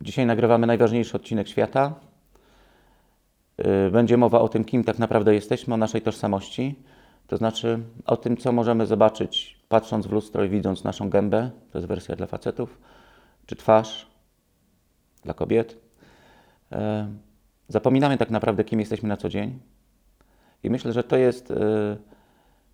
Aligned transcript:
Dzisiaj 0.00 0.26
nagrywamy 0.26 0.66
najważniejszy 0.66 1.16
odcinek 1.16 1.48
świata. 1.48 1.94
Y, 3.86 3.90
Będzie 3.90 4.16
mowa 4.16 4.40
o 4.40 4.48
tym, 4.48 4.64
kim 4.64 4.84
tak 4.84 4.98
naprawdę 4.98 5.34
jesteśmy, 5.34 5.74
o 5.74 5.76
naszej 5.76 6.02
tożsamości. 6.02 6.74
To 7.26 7.36
znaczy 7.36 7.78
o 8.06 8.16
tym, 8.16 8.36
co 8.36 8.52
możemy 8.52 8.86
zobaczyć, 8.86 9.60
patrząc 9.68 10.06
w 10.06 10.12
lustro 10.12 10.44
i 10.44 10.48
widząc 10.48 10.84
naszą 10.84 11.10
gębę. 11.10 11.50
To 11.72 11.78
jest 11.78 11.88
wersja 11.88 12.16
dla 12.16 12.26
facetów, 12.26 12.78
czy 13.46 13.56
twarz 13.56 14.06
dla 15.24 15.34
kobiet. 15.34 15.76
E, 16.72 17.08
Zapominamy 17.68 18.18
tak 18.18 18.30
naprawdę, 18.30 18.64
kim 18.64 18.80
jesteśmy 18.80 19.08
na 19.08 19.16
co 19.16 19.28
dzień. 19.28 19.58
I 20.62 20.70
myślę, 20.70 20.92
że 20.92 21.04
to 21.04 21.16
jest 21.16 21.50
e, 21.50 21.96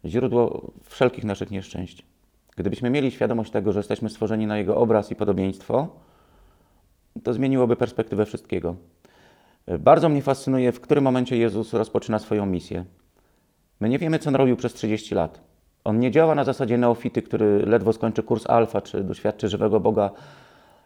źródło 0.05 0.73
wszelkich 0.83 1.25
naszych 1.25 1.51
nieszczęść. 1.51 2.03
Gdybyśmy 2.57 2.91
mieli 2.91 3.11
świadomość 3.11 3.51
tego, 3.51 3.73
że 3.73 3.79
jesteśmy 3.79 4.11
stworzeni 4.11 4.47
na 4.47 4.59
Jego 4.59 4.77
obraz 4.77 5.11
i 5.11 5.17
podobieństwo, 5.17 5.89
to 7.27 7.33
zmieniłoby 7.33 7.77
perspektywę 7.77 8.27
wszystkiego. 8.27 8.77
Bardzo 9.79 10.09
mnie 10.09 10.23
fascynuje, 10.23 10.73
w 10.73 10.81
którym 10.81 11.05
momencie 11.05 11.37
Jezus 11.37 11.73
rozpoczyna 11.73 12.19
swoją 12.19 12.47
misję. 12.47 12.85
My 13.81 13.89
nie 13.89 13.99
wiemy, 13.99 14.19
co 14.19 14.31
on 14.31 14.37
robił 14.37 14.57
przez 14.57 14.75
30 14.75 15.15
lat. 15.15 15.41
On 15.85 15.99
nie 16.01 16.11
działa 16.11 16.35
na 16.35 16.45
zasadzie 16.45 16.79
neofity, 16.79 17.23
który 17.23 17.67
ledwo 17.67 17.93
skończy 17.93 18.23
kurs 18.23 18.47
alfa, 18.47 18.81
czy 18.81 19.05
doświadczy 19.05 19.49
żywego 19.49 19.81
Boga 19.81 20.11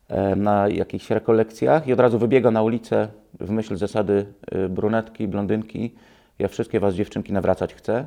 e, 0.08 0.36
na 0.36 0.68
jakichś 0.68 1.10
rekolekcjach 1.10 1.88
i 1.88 1.92
od 1.92 2.00
razu 2.00 2.18
wybiega 2.18 2.50
na 2.50 2.62
ulicę 2.62 3.08
w 3.40 3.50
myśl 3.50 3.76
zasady 3.76 4.26
e, 4.46 4.68
brunetki, 4.68 5.28
blondynki. 5.28 5.94
Ja 6.38 6.48
wszystkie 6.48 6.80
was, 6.80 6.94
dziewczynki, 6.94 7.32
nawracać 7.32 7.74
chcę. 7.74 8.06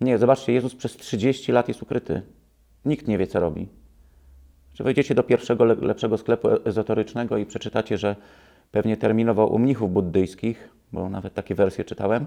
Nie, 0.00 0.18
zobaczcie, 0.18 0.52
Jezus 0.52 0.74
przez 0.74 0.96
30 0.96 1.52
lat 1.52 1.68
jest 1.68 1.82
ukryty. 1.82 2.22
Nikt 2.84 3.08
nie 3.08 3.18
wie, 3.18 3.26
co 3.26 3.40
robi. 3.40 3.81
Że 4.74 4.84
wejdziecie 4.84 5.14
do 5.14 5.22
pierwszego 5.22 5.64
le- 5.64 5.74
lepszego 5.74 6.18
sklepu 6.18 6.48
e- 6.48 6.64
ezoterycznego 6.64 7.36
i 7.36 7.46
przeczytacie, 7.46 7.98
że 7.98 8.16
pewnie 8.70 8.96
terminował 8.96 9.54
u 9.54 9.58
mnichów 9.58 9.92
buddyjskich, 9.92 10.68
bo 10.92 11.08
nawet 11.08 11.34
takie 11.34 11.54
wersje 11.54 11.84
czytałem, 11.84 12.26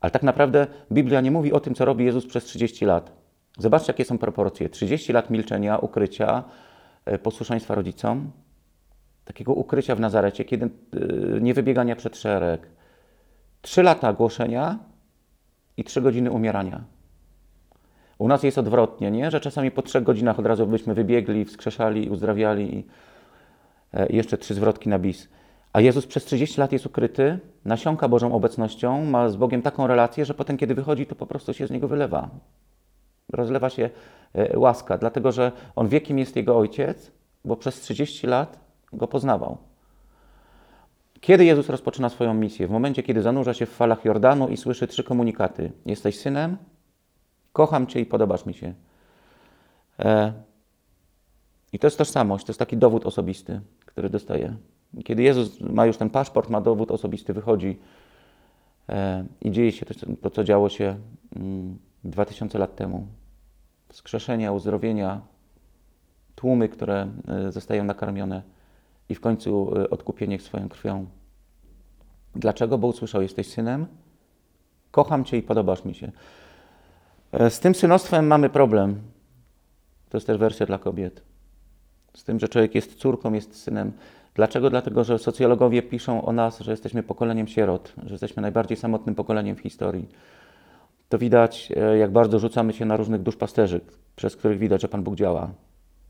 ale 0.00 0.10
tak 0.10 0.22
naprawdę 0.22 0.66
Biblia 0.92 1.20
nie 1.20 1.30
mówi 1.30 1.52
o 1.52 1.60
tym, 1.60 1.74
co 1.74 1.84
robi 1.84 2.04
Jezus 2.04 2.26
przez 2.26 2.44
30 2.44 2.84
lat. 2.84 3.12
Zobaczcie, 3.58 3.92
jakie 3.92 4.04
są 4.04 4.18
proporcje. 4.18 4.68
30 4.68 5.12
lat 5.12 5.30
milczenia, 5.30 5.78
ukrycia, 5.78 6.44
e, 7.04 7.18
posłuszeństwa 7.18 7.74
rodzicom, 7.74 8.30
takiego 9.24 9.52
ukrycia 9.52 9.94
w 9.94 10.00
Nazarecie, 10.00 10.44
kiedy 10.44 10.66
e, 10.66 10.70
nie 11.40 11.54
wybiegania 11.54 11.96
przed 11.96 12.16
szereg. 12.16 12.68
3 13.62 13.82
lata 13.82 14.12
głoszenia 14.12 14.78
i 15.76 15.84
3 15.84 16.00
godziny 16.00 16.30
umierania. 16.30 16.84
U 18.18 18.28
nas 18.28 18.42
jest 18.42 18.58
odwrotnie, 18.58 19.10
nie? 19.10 19.30
że 19.30 19.40
czasami 19.40 19.70
po 19.70 19.82
trzech 19.82 20.02
godzinach 20.02 20.38
od 20.38 20.46
razu 20.46 20.66
byśmy 20.66 20.94
wybiegli, 20.94 21.44
wskrzeszali, 21.44 22.10
uzdrawiali 22.10 22.76
i 22.76 22.86
e, 23.94 24.06
jeszcze 24.06 24.38
trzy 24.38 24.54
zwrotki 24.54 24.88
na 24.88 24.98
bis. 24.98 25.28
A 25.72 25.80
Jezus 25.80 26.06
przez 26.06 26.24
30 26.24 26.60
lat 26.60 26.72
jest 26.72 26.86
ukryty, 26.86 27.38
nasiąka 27.64 28.08
Bożą 28.08 28.34
obecnością, 28.34 29.04
ma 29.04 29.28
z 29.28 29.36
Bogiem 29.36 29.62
taką 29.62 29.86
relację, 29.86 30.24
że 30.24 30.34
potem, 30.34 30.56
kiedy 30.56 30.74
wychodzi, 30.74 31.06
to 31.06 31.14
po 31.14 31.26
prostu 31.26 31.54
się 31.54 31.66
z 31.66 31.70
niego 31.70 31.88
wylewa. 31.88 32.30
Rozlewa 33.32 33.70
się 33.70 33.90
e, 34.34 34.58
łaska, 34.58 34.98
dlatego 34.98 35.32
że 35.32 35.52
on 35.76 35.88
wie, 35.88 36.00
kim 36.00 36.18
jest 36.18 36.36
jego 36.36 36.58
ojciec, 36.58 37.12
bo 37.44 37.56
przez 37.56 37.80
30 37.80 38.26
lat 38.26 38.58
go 38.92 39.08
poznawał. 39.08 39.56
Kiedy 41.20 41.44
Jezus 41.44 41.68
rozpoczyna 41.68 42.08
swoją 42.08 42.34
misję? 42.34 42.66
W 42.66 42.70
momencie, 42.70 43.02
kiedy 43.02 43.22
zanurza 43.22 43.54
się 43.54 43.66
w 43.66 43.70
falach 43.70 44.04
Jordanu 44.04 44.48
i 44.48 44.56
słyszy 44.56 44.86
trzy 44.86 45.04
komunikaty: 45.04 45.72
Jesteś 45.86 46.18
synem, 46.18 46.56
kocham 47.56 47.86
Cię 47.86 48.00
i 48.00 48.06
podobasz 48.06 48.46
mi 48.46 48.54
się. 48.54 48.74
E, 49.98 50.32
I 51.72 51.78
to 51.78 51.86
jest 51.86 51.98
tożsamość, 51.98 52.44
to 52.44 52.50
jest 52.50 52.58
taki 52.58 52.76
dowód 52.76 53.06
osobisty, 53.06 53.60
który 53.86 54.10
dostaje. 54.10 54.56
Kiedy 55.04 55.22
Jezus 55.22 55.60
ma 55.60 55.86
już 55.86 55.96
ten 55.96 56.10
paszport, 56.10 56.50
ma 56.50 56.60
dowód 56.60 56.90
osobisty, 56.90 57.32
wychodzi 57.32 57.78
e, 58.88 59.24
i 59.42 59.50
dzieje 59.50 59.72
się 59.72 59.86
to, 59.86 59.94
to 60.22 60.30
co 60.30 60.44
działo 60.44 60.68
się 60.68 60.98
mm, 61.36 61.78
2000 62.04 62.58
lat 62.58 62.76
temu. 62.76 63.06
Wskrzeszenia, 63.88 64.52
uzdrowienia, 64.52 65.20
tłumy, 66.34 66.68
które 66.68 67.08
e, 67.28 67.52
zostają 67.52 67.84
nakarmione 67.84 68.42
i 69.08 69.14
w 69.14 69.20
końcu 69.20 69.78
e, 69.78 69.90
odkupienie 69.90 70.38
swoją 70.40 70.68
krwią. 70.68 71.06
Dlaczego? 72.34 72.78
Bo 72.78 72.86
usłyszał, 72.86 73.22
jesteś 73.22 73.46
synem, 73.46 73.86
kocham 74.90 75.24
Cię 75.24 75.36
i 75.36 75.42
podobasz 75.42 75.84
mi 75.84 75.94
się. 75.94 76.12
E, 77.32 77.50
Z 77.50 77.60
tym 77.60 77.74
synostwem 77.74 78.26
mamy 78.26 78.48
problem. 78.48 79.00
To 80.08 80.16
jest 80.16 80.26
też 80.26 80.38
wersja 80.38 80.66
dla 80.66 80.78
kobiet. 80.78 81.22
Z 82.14 82.24
tym, 82.24 82.40
że 82.40 82.48
człowiek 82.48 82.74
jest 82.74 82.94
córką, 82.94 83.32
jest 83.32 83.62
synem. 83.62 83.92
Dlaczego? 84.34 84.70
Dlatego, 84.70 85.04
że 85.04 85.18
socjologowie 85.18 85.82
piszą 85.82 86.24
o 86.24 86.32
nas, 86.32 86.60
że 86.60 86.70
jesteśmy 86.70 87.02
pokoleniem 87.02 87.46
sierot, 87.46 87.92
że 88.06 88.14
jesteśmy 88.14 88.42
najbardziej 88.42 88.76
samotnym 88.76 89.14
pokoleniem 89.14 89.56
w 89.56 89.60
historii. 89.60 90.08
To 91.08 91.18
widać, 91.18 91.72
e, 91.76 91.98
jak 91.98 92.10
bardzo 92.10 92.38
rzucamy 92.38 92.72
się 92.72 92.84
na 92.84 92.96
różnych 92.96 93.22
duszpasterzy, 93.22 93.80
przez 94.16 94.36
których 94.36 94.58
widać, 94.58 94.82
że 94.82 94.88
Pan 94.88 95.02
Bóg 95.02 95.14
działa. 95.14 95.50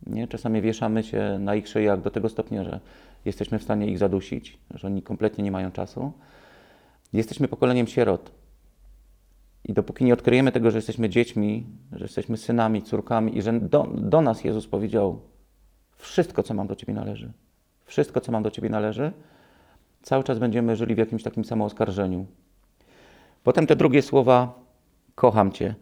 Nie? 0.06 0.28
Czasami 0.28 0.62
wieszamy 0.62 1.02
się 1.02 1.38
na 1.40 1.54
ich 1.54 1.68
szyjach 1.68 2.02
do 2.02 2.10
tego 2.10 2.28
stopnia, 2.28 2.64
że 2.64 2.80
jesteśmy 3.24 3.58
w 3.58 3.62
stanie 3.62 3.86
ich 3.86 3.98
zadusić, 3.98 4.58
że 4.74 4.86
oni 4.86 5.02
kompletnie 5.02 5.44
nie 5.44 5.50
mają 5.50 5.72
czasu. 5.72 6.12
Jesteśmy 7.12 7.48
pokoleniem 7.48 7.86
sierot. 7.86 8.30
I 9.68 9.72
dopóki 9.72 10.04
nie 10.04 10.14
odkryjemy 10.14 10.52
tego, 10.52 10.70
że 10.70 10.78
jesteśmy 10.78 11.08
dziećmi, 11.08 11.66
że 11.92 12.04
jesteśmy 12.04 12.36
synami, 12.36 12.82
córkami 12.82 13.38
i 13.38 13.42
że 13.42 13.52
do, 13.52 13.88
do 13.94 14.20
nas 14.20 14.44
Jezus 14.44 14.66
powiedział: 14.66 15.20
Wszystko, 15.96 16.42
co 16.42 16.54
mam 16.54 16.66
do 16.66 16.76
Ciebie 16.76 16.94
należy, 16.94 17.32
wszystko, 17.84 18.20
co 18.20 18.32
mam 18.32 18.42
do 18.42 18.50
Ciebie 18.50 18.68
należy, 18.68 19.12
cały 20.02 20.24
czas 20.24 20.38
będziemy 20.38 20.76
żyli 20.76 20.94
w 20.94 20.98
jakimś 20.98 21.22
takim 21.22 21.44
samooskarżeniu. 21.44 22.26
Potem 23.42 23.66
te 23.66 23.76
drugie 23.76 24.02
słowa: 24.02 24.54
Kocham 25.14 25.52
Cię. 25.52 25.74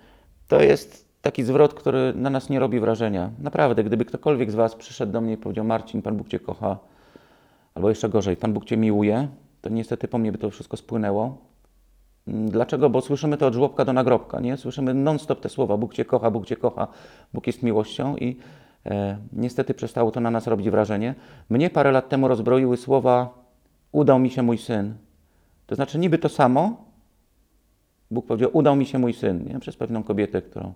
To 0.49 0.63
jest 0.63 1.09
taki 1.23 1.43
zwrot, 1.43 1.75
który 1.75 2.13
na 2.17 2.31
nas 2.31 2.51
nie 2.51 2.59
robi 2.59 2.81
wrażenia. 2.81 3.31
Naprawdę, 3.39 3.85
gdyby 3.85 4.05
ktokolwiek 4.05 4.51
z 4.51 4.55
Was 4.55 4.75
przyszedł 4.75 5.13
do 5.13 5.21
mnie 5.21 5.33
i 5.33 5.37
powiedział: 5.37 5.65
Marcin, 5.65 6.03
Pan 6.03 6.17
Bóg 6.17 6.29
Cię 6.29 6.41
kocha, 6.41 6.79
albo 7.75 7.89
jeszcze 7.89 8.09
gorzej, 8.09 8.37
Pan 8.37 8.53
Bóg 8.53 8.65
Cię 8.65 8.77
miłuje, 8.77 9.29
to 9.61 9.71
niestety 9.71 10.09
po 10.09 10.19
mnie 10.19 10.33
by 10.33 10.39
to 10.39 10.51
wszystko 10.51 10.77
spłynęło. 10.77 11.54
Dlaczego? 12.27 12.91
Bo 12.91 13.01
słyszymy 13.01 13.37
to 13.37 13.47
od 13.47 13.55
żłobka 13.55 13.85
do 13.85 13.93
nagrobka, 13.93 14.41
nie? 14.41 14.57
Słyszymy 14.57 14.95
non-stop 14.95 15.41
te 15.41 15.49
słowa, 15.49 15.77
Bóg 15.77 15.95
Cię 15.95 16.05
kocha, 16.05 16.31
Bóg 16.31 16.47
Cię 16.47 16.57
kocha, 16.57 16.89
Bóg 17.33 17.47
jest 17.47 17.63
miłością 17.63 18.17
i 18.17 18.37
e, 18.87 19.17
niestety 19.33 19.75
przestało 19.75 20.11
to 20.11 20.21
na 20.21 20.31
nas 20.31 20.47
robić 20.47 20.71
wrażenie. 20.71 21.15
Mnie 21.51 21.71
parę 21.71 21.93
lat 21.93 22.09
temu 22.09 22.29
rozbroiły 22.29 22.77
słowa, 22.77 23.45
udał 23.93 24.19
mi 24.19 24.31
się 24.31 24.43
mój 24.43 24.59
syn. 24.59 24.95
To 25.67 25.75
znaczy 25.75 25.99
niby 25.99 26.19
to 26.19 26.29
samo, 26.29 26.85
Bóg 28.11 28.27
powiedział, 28.27 28.51
udał 28.53 28.77
mi 28.77 28.87
się 28.87 28.99
mój 28.99 29.13
syn, 29.13 29.45
nie? 29.45 29.61
Przez 29.61 29.77
pewną 29.77 30.03
kobietę, 30.03 30.43
którą 30.43 30.73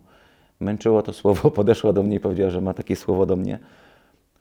męczyło 0.61 1.03
to 1.03 1.13
słowo, 1.13 1.51
podeszła 1.61 1.93
do 1.93 2.03
mnie 2.03 2.17
i 2.17 2.21
powiedziała, 2.21 2.51
że 2.51 2.61
ma 2.61 2.75
takie 2.75 2.97
słowo 2.97 3.27
do 3.27 3.37
mnie, 3.37 3.59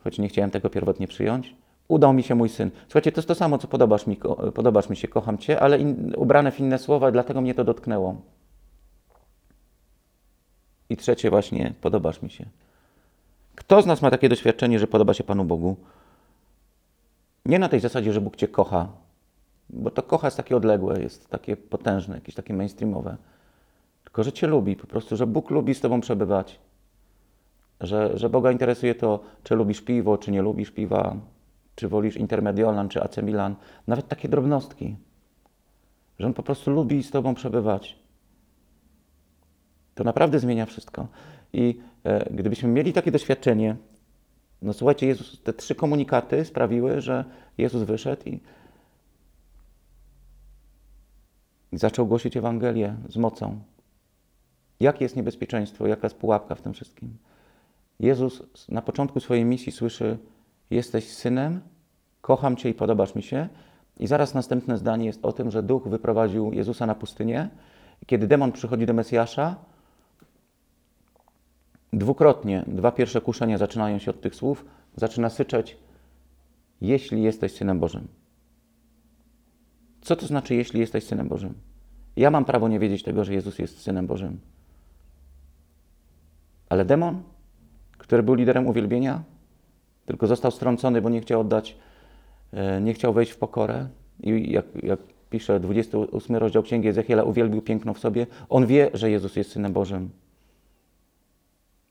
choć 0.03 0.19
nie 0.19 0.27
chciałem 0.27 0.51
tego 0.51 0.69
pierwotnie 0.69 1.07
przyjąć. 1.07 1.55
Udał 1.87 2.13
mi 2.13 2.23
się 2.23 2.35
mój 2.35 2.49
syn. 2.49 2.71
Słuchajcie, 2.87 3.11
to 3.11 3.19
jest 3.19 3.27
to 3.27 3.35
samo, 3.35 3.57
co 3.57 3.67
podobasz 3.67 4.07
mi, 4.07 4.17
podobasz 4.53 4.89
mi 4.89 4.95
się, 4.95 5.07
kocham 5.07 5.37
Cię, 5.37 5.59
ale 5.59 5.79
in, 5.79 6.13
ubrane 6.17 6.51
w 6.51 6.59
inne 6.59 6.77
słowa, 6.79 7.11
dlatego 7.11 7.41
mnie 7.41 7.53
to 7.53 7.63
dotknęło. 7.63 8.15
I 10.89 10.97
trzecie 10.97 11.29
właśnie, 11.29 11.73
podobasz 11.81 12.21
mi 12.21 12.29
się. 12.29 12.45
Kto 13.55 13.81
z 13.81 13.85
nas 13.85 14.01
ma 14.01 14.11
takie 14.11 14.29
doświadczenie, 14.29 14.79
że 14.79 14.87
podoba 14.87 15.13
się 15.13 15.23
Panu 15.23 15.45
Bogu? 15.45 15.75
Nie 17.45 17.59
na 17.59 17.69
tej 17.69 17.79
zasadzie, 17.79 18.13
że 18.13 18.21
Bóg 18.21 18.35
Cię 18.35 18.47
kocha, 18.47 18.87
bo 19.69 19.91
to 19.91 20.03
kocha 20.03 20.27
jest 20.27 20.37
takie 20.37 20.57
odległe, 20.57 21.01
jest 21.01 21.29
takie 21.29 21.57
potężne, 21.57 22.15
jakieś 22.15 22.35
takie 22.35 22.53
mainstreamowe. 22.53 23.17
Tylko, 24.03 24.23
że 24.23 24.31
Cię 24.31 24.47
lubi, 24.47 24.75
po 24.75 24.87
prostu, 24.87 25.15
że 25.15 25.27
Bóg 25.27 25.49
lubi 25.49 25.75
z 25.75 25.81
Tobą 25.81 26.01
przebywać. 26.01 26.59
Że, 27.81 28.17
że 28.17 28.29
Boga 28.29 28.51
interesuje 28.51 28.95
to, 28.95 29.19
czy 29.43 29.55
lubisz 29.55 29.81
piwo, 29.81 30.17
czy 30.17 30.31
nie 30.31 30.41
lubisz 30.41 30.71
piwa, 30.71 31.15
czy 31.77 31.87
wolisz 31.87 32.17
Intermediolan, 32.17 32.89
czy 32.89 33.03
AC 33.03 33.17
Milan. 33.17 33.55
Nawet 33.87 34.07
takie 34.07 34.29
drobnostki. 34.29 34.95
Że 36.19 36.27
On 36.27 36.33
po 36.33 36.43
prostu 36.43 36.71
lubi 36.71 37.03
z 37.03 37.11
Tobą 37.11 37.35
przebywać. 37.35 37.99
To 39.95 40.03
naprawdę 40.03 40.39
zmienia 40.39 40.65
wszystko. 40.65 41.07
I 41.53 41.79
e, 42.03 42.33
gdybyśmy 42.33 42.69
mieli 42.69 42.93
takie 42.93 43.11
doświadczenie, 43.11 43.75
no 44.61 44.73
słuchajcie, 44.73 45.07
Jezus, 45.07 45.41
te 45.43 45.53
trzy 45.53 45.75
komunikaty 45.75 46.45
sprawiły, 46.45 47.01
że 47.01 47.25
Jezus 47.57 47.83
wyszedł 47.83 48.21
i, 48.25 48.39
i 51.71 51.77
zaczął 51.77 52.07
głosić 52.07 52.37
Ewangelię 52.37 52.95
z 53.09 53.17
mocą. 53.17 53.59
Jakie 54.79 55.05
jest 55.05 55.15
niebezpieczeństwo, 55.15 55.87
jaka 55.87 56.05
jest 56.05 56.17
pułapka 56.17 56.55
w 56.55 56.61
tym 56.61 56.73
wszystkim? 56.73 57.17
Jezus 57.99 58.43
na 58.69 58.81
początku 58.81 59.19
swojej 59.19 59.45
misji 59.45 59.71
słyszy: 59.71 60.17
Jesteś 60.69 61.13
synem, 61.13 61.61
kocham 62.21 62.55
Cię 62.55 62.69
i 62.69 62.73
podobasz 62.73 63.15
mi 63.15 63.23
się. 63.23 63.49
I 63.99 64.07
zaraz 64.07 64.33
następne 64.33 64.77
zdanie 64.77 65.05
jest 65.05 65.25
o 65.25 65.33
tym, 65.33 65.51
że 65.51 65.63
duch 65.63 65.87
wyprowadził 65.87 66.53
Jezusa 66.53 66.85
na 66.85 66.95
pustynię. 66.95 67.49
Kiedy 68.05 68.27
demon 68.27 68.51
przychodzi 68.51 68.85
do 68.85 68.93
Mesjasza, 68.93 69.55
dwukrotnie, 71.93 72.63
dwa 72.67 72.91
pierwsze 72.91 73.21
kuszenia 73.21 73.57
zaczynają 73.57 73.99
się 73.99 74.11
od 74.11 74.21
tych 74.21 74.35
słów, 74.35 74.65
zaczyna 74.95 75.29
syczeć 75.29 75.77
jeśli 76.81 77.23
jesteś 77.23 77.51
synem 77.51 77.79
Bożym. 77.79 78.07
Co 80.01 80.15
to 80.15 80.27
znaczy, 80.27 80.55
jeśli 80.55 80.79
jesteś 80.79 81.03
synem 81.03 81.27
Bożym? 81.27 81.53
Ja 82.15 82.31
mam 82.31 82.45
prawo 82.45 82.67
nie 82.67 82.79
wiedzieć 82.79 83.03
tego, 83.03 83.23
że 83.23 83.33
Jezus 83.33 83.59
jest 83.59 83.81
synem 83.81 84.07
Bożym. 84.07 84.39
Ale 86.69 86.85
demon, 86.85 87.23
który 87.97 88.23
był 88.23 88.33
liderem 88.33 88.67
uwielbienia, 88.67 89.23
tylko 90.07 90.27
został 90.27 90.51
strącony, 90.51 91.01
bo 91.01 91.09
nie 91.09 91.21
chciał 91.21 91.41
oddać, 91.41 91.77
e, 92.53 92.81
nie 92.81 92.93
chciał 92.93 93.13
wejść 93.13 93.31
w 93.31 93.37
pokorę. 93.37 93.87
I 94.23 94.51
jak, 94.51 94.65
jak 94.83 94.99
pisze 95.29 95.59
28 95.59 96.35
rozdział 96.35 96.63
Księgi 96.63 96.87
Ezechiela, 96.87 97.23
uwielbił 97.23 97.61
piękno 97.61 97.93
w 97.93 97.99
sobie. 97.99 98.27
On 98.49 98.65
wie, 98.65 98.89
że 98.93 99.11
Jezus 99.11 99.35
jest 99.35 99.51
synem 99.51 99.73
Bożym. 99.73 100.09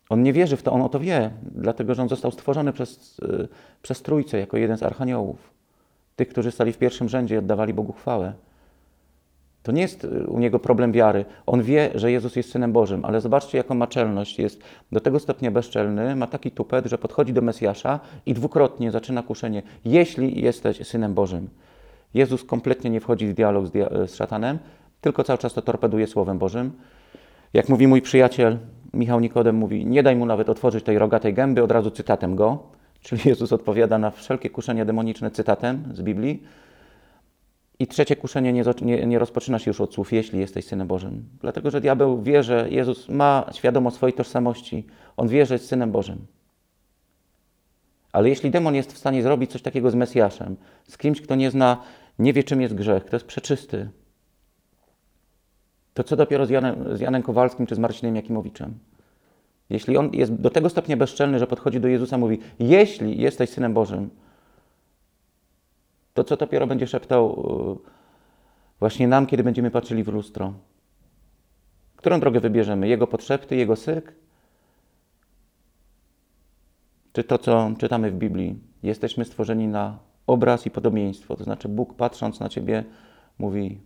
On 0.08 0.22
nie 0.22 0.32
wierzy 0.32 0.56
w 0.56 0.62
to, 0.62 0.72
on 0.72 0.82
o 0.82 0.88
to 0.88 1.00
wie, 1.00 1.30
dlatego 1.42 1.94
że 1.94 2.02
on 2.02 2.08
został 2.08 2.30
stworzony 2.30 2.72
przez, 2.72 3.20
e, 3.22 3.48
przez 3.82 4.02
Trójcę 4.02 4.38
jako 4.38 4.56
jeden 4.56 4.78
z 4.78 4.82
archaniołów. 4.82 5.50
Tych, 6.16 6.28
którzy 6.28 6.50
stali 6.50 6.72
w 6.72 6.78
pierwszym 6.78 7.08
rzędzie 7.08 7.34
i 7.34 7.38
oddawali 7.38 7.74
Bogu 7.74 7.92
chwałę. 7.92 8.32
To 9.66 9.72
nie 9.72 9.82
jest 9.82 10.04
y, 10.04 10.26
u 10.26 10.38
niego 10.38 10.58
problem 10.58 10.92
wiary. 10.92 11.24
On 11.46 11.62
wie, 11.62 11.90
że 11.94 12.12
Jezus 12.12 12.36
jest 12.36 12.50
synem 12.50 12.72
Bożym, 12.72 13.04
ale 13.04 13.20
zobaczcie, 13.20 13.58
jaką 13.58 13.74
ma 13.74 13.86
czelność. 13.86 14.38
Jest 14.38 14.62
do 14.92 15.00
tego 15.00 15.18
stopnia 15.18 15.50
bezczelny, 15.50 16.16
ma 16.16 16.26
taki 16.26 16.50
tupet, 16.50 16.86
że 16.86 16.98
podchodzi 16.98 17.32
do 17.32 17.42
Mesjasza 17.42 18.00
i 18.26 18.34
dwukrotnie 18.34 18.90
zaczyna 18.90 19.22
kuszenie: 19.22 19.62
Jeśli 19.84 20.42
jesteś 20.42 20.86
synem 20.86 21.14
Bożym. 21.14 21.48
Jezus 22.14 22.44
kompletnie 22.44 22.90
nie 22.90 23.00
wchodzi 23.00 23.26
w 23.26 23.34
dialog 23.34 23.66
z, 23.66 23.70
dia- 23.70 24.06
z 24.06 24.14
szatanem, 24.14 24.58
tylko 25.00 25.24
cały 25.24 25.38
czas 25.38 25.54
to 25.54 25.62
torpeduje 25.62 26.06
Słowem 26.06 26.38
Bożym. 26.38 26.72
Jak 27.54 27.68
mówi 27.68 27.86
mój 27.86 28.02
przyjaciel 28.02 28.58
Michał 28.94 29.20
Nikodem, 29.20 29.56
mówi: 29.56 29.86
Nie 29.86 30.02
daj 30.02 30.16
mu 30.16 30.26
nawet 30.26 30.48
otworzyć 30.48 30.84
tej 30.84 30.98
rogatej 30.98 31.34
gęby, 31.34 31.62
od 31.62 31.72
razu 31.72 31.90
cytatem 31.90 32.36
go. 32.36 32.58
Czyli 33.00 33.22
Jezus 33.24 33.52
odpowiada 33.52 33.98
na 33.98 34.10
wszelkie 34.10 34.50
kuszenia 34.50 34.84
demoniczne 34.84 35.30
cytatem 35.30 35.84
z 35.94 36.02
Biblii. 36.02 36.42
I 37.78 37.86
trzecie 37.86 38.16
kuszenie 38.16 38.52
nie, 38.52 38.64
nie, 38.82 39.06
nie 39.06 39.18
rozpoczyna 39.18 39.58
się 39.58 39.70
już 39.70 39.80
od 39.80 39.94
słów, 39.94 40.12
jeśli 40.12 40.40
jesteś 40.40 40.64
Synem 40.64 40.86
Bożym. 40.86 41.24
Dlatego, 41.40 41.70
że 41.70 41.80
diabeł 41.80 42.22
wie, 42.22 42.42
że 42.42 42.66
Jezus 42.70 43.08
ma 43.08 43.50
świadomość 43.52 43.96
swojej 43.96 44.14
tożsamości. 44.14 44.86
On 45.16 45.28
wie, 45.28 45.46
że 45.46 45.54
jest 45.54 45.68
Synem 45.68 45.92
Bożym. 45.92 46.26
Ale 48.12 48.28
jeśli 48.28 48.50
demon 48.50 48.74
jest 48.74 48.92
w 48.92 48.98
stanie 48.98 49.22
zrobić 49.22 49.50
coś 49.50 49.62
takiego 49.62 49.90
z 49.90 49.94
Mesjaszem, 49.94 50.56
z 50.84 50.98
kimś, 50.98 51.20
kto 51.20 51.34
nie 51.34 51.50
zna, 51.50 51.82
nie 52.18 52.32
wie, 52.32 52.44
czym 52.44 52.60
jest 52.60 52.74
grzech, 52.74 53.04
kto 53.04 53.16
jest 53.16 53.26
przeczysty, 53.26 53.88
to 55.96 56.04
co 56.04 56.16
dopiero 56.16 56.46
z 56.46 56.50
Janem, 56.50 56.96
z 56.96 57.00
Janem 57.00 57.22
Kowalskim 57.22 57.66
czy 57.66 57.74
z 57.74 57.78
Marcinem 57.78 58.16
Jakimowiczem? 58.16 58.78
Jeśli 59.70 59.96
on 59.96 60.10
jest 60.12 60.34
do 60.34 60.50
tego 60.50 60.68
stopnia 60.68 60.96
bezczelny, 60.96 61.38
że 61.38 61.46
podchodzi 61.46 61.80
do 61.80 61.88
Jezusa 61.88 62.16
i 62.16 62.20
mówi: 62.20 62.38
Jeśli 62.58 63.20
jesteś 63.20 63.50
synem 63.50 63.74
Bożym, 63.74 64.10
to 66.16 66.24
co 66.24 66.36
dopiero 66.36 66.66
będzie 66.66 66.86
szeptał 66.86 67.42
yy, 67.84 67.90
właśnie 68.78 69.08
nam, 69.08 69.26
kiedy 69.26 69.44
będziemy 69.44 69.70
patrzyli 69.70 70.04
w 70.04 70.08
lustro? 70.08 70.52
Którą 71.96 72.20
drogę 72.20 72.40
wybierzemy? 72.40 72.88
Jego 72.88 73.06
podszepty, 73.06 73.56
jego 73.56 73.76
syk? 73.76 74.14
Czy 77.12 77.24
to, 77.24 77.38
co 77.38 77.70
czytamy 77.78 78.10
w 78.10 78.14
Biblii? 78.14 78.58
Jesteśmy 78.82 79.24
stworzeni 79.24 79.68
na 79.68 79.98
obraz 80.26 80.66
i 80.66 80.70
podobieństwo. 80.70 81.36
To 81.36 81.44
znaczy, 81.44 81.68
Bóg 81.68 81.94
patrząc 81.94 82.40
na 82.40 82.48
ciebie, 82.48 82.84
mówi: 83.38 83.80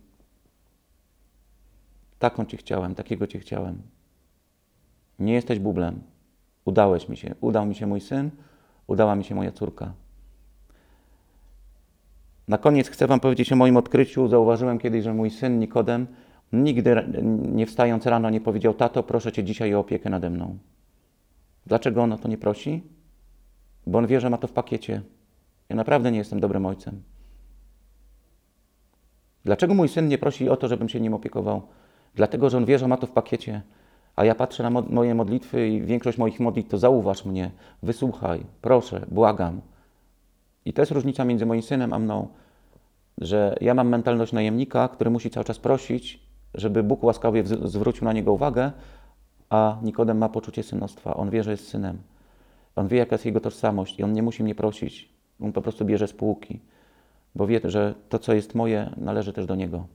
Taką 2.19 2.45
cię 2.45 2.57
chciałem, 2.57 2.95
takiego 2.95 3.27
cię 3.27 3.39
chciałem. 3.39 3.81
Nie 5.19 5.33
jesteś 5.33 5.59
bublem. 5.59 6.01
Udałeś 6.65 7.09
mi 7.09 7.17
się. 7.17 7.35
Udał 7.41 7.65
mi 7.65 7.75
się 7.75 7.87
mój 7.87 8.01
syn, 8.01 8.31
udała 8.87 9.15
mi 9.15 9.23
się 9.23 9.35
moja 9.35 9.51
córka. 9.51 9.93
Na 12.51 12.57
koniec 12.57 12.89
chcę 12.89 13.07
Wam 13.07 13.19
powiedzieć 13.19 13.53
o 13.53 13.55
moim 13.55 13.77
odkryciu. 13.77 14.27
Zauważyłem 14.27 14.79
kiedyś, 14.79 15.03
że 15.03 15.13
mój 15.13 15.29
syn 15.29 15.59
Nikodem 15.59 16.07
nigdy 16.53 16.95
nie 17.51 17.65
wstając 17.65 18.05
rano 18.05 18.29
nie 18.29 18.41
powiedział: 18.41 18.73
Tato, 18.73 19.03
proszę 19.03 19.31
Cię 19.31 19.43
dzisiaj 19.43 19.75
o 19.75 19.79
opiekę 19.79 20.09
nade 20.09 20.29
mną. 20.29 20.57
Dlaczego 21.65 22.03
on 22.03 22.13
o 22.13 22.17
to 22.17 22.27
nie 22.27 22.37
prosi? 22.37 22.83
Bo 23.87 23.97
on 23.97 24.07
wie, 24.07 24.21
że 24.21 24.29
ma 24.29 24.37
to 24.37 24.47
w 24.47 24.51
pakiecie. 24.51 25.01
Ja 25.69 25.75
naprawdę 25.75 26.11
nie 26.11 26.17
jestem 26.17 26.39
dobrym 26.39 26.65
ojcem. 26.65 27.01
Dlaczego 29.45 29.73
mój 29.73 29.89
syn 29.89 30.07
nie 30.07 30.17
prosi 30.17 30.49
o 30.49 30.57
to, 30.57 30.67
żebym 30.67 30.89
się 30.89 30.99
nim 30.99 31.13
opiekował? 31.13 31.61
Dlatego, 32.15 32.49
że 32.49 32.57
on 32.57 32.65
wie, 32.65 32.79
że 32.79 32.87
ma 32.87 32.97
to 32.97 33.07
w 33.07 33.11
pakiecie. 33.11 33.61
A 34.15 34.25
ja 34.25 34.35
patrzę 34.35 34.63
na 34.63 34.69
mo 34.69 34.81
moje 34.81 35.15
modlitwy 35.15 35.67
i 35.67 35.81
większość 35.81 36.17
moich 36.17 36.39
modlitw 36.39 36.69
to 36.69 36.77
zauważ 36.77 37.25
mnie, 37.25 37.51
wysłuchaj, 37.83 38.43
proszę, 38.61 39.05
błagam. 39.11 39.61
I 40.65 40.73
to 40.73 40.81
jest 40.81 40.91
różnica 40.91 41.25
między 41.25 41.45
moim 41.45 41.61
synem 41.61 41.93
a 41.93 41.99
mną, 41.99 42.27
że 43.17 43.55
ja 43.61 43.73
mam 43.73 43.89
mentalność 43.89 44.33
najemnika, 44.33 44.87
który 44.87 45.09
musi 45.09 45.29
cały 45.29 45.43
czas 45.43 45.59
prosić, 45.59 46.19
żeby 46.53 46.83
Bóg 46.83 47.03
łaskawie 47.03 47.43
zwrócił 47.45 48.05
na 48.05 48.13
niego 48.13 48.33
uwagę, 48.33 48.71
a 49.49 49.77
Nikodem 49.83 50.17
ma 50.17 50.29
poczucie 50.29 50.63
synostwa. 50.63 51.13
On 51.13 51.29
wie, 51.29 51.43
że 51.43 51.51
jest 51.51 51.67
synem. 51.67 51.97
On 52.75 52.87
wie, 52.87 52.97
jaka 52.97 53.13
jest 53.15 53.25
jego 53.25 53.39
tożsamość 53.39 53.99
i 53.99 54.03
on 54.03 54.13
nie 54.13 54.23
musi 54.23 54.43
mnie 54.43 54.55
prosić. 54.55 55.09
On 55.41 55.51
po 55.51 55.61
prostu 55.61 55.85
bierze 55.85 56.07
spółki, 56.07 56.59
bo 57.35 57.47
wie, 57.47 57.61
że 57.63 57.95
to, 58.09 58.19
co 58.19 58.33
jest 58.33 58.55
moje, 58.55 58.93
należy 58.97 59.33
też 59.33 59.45
do 59.45 59.55
niego. 59.55 59.85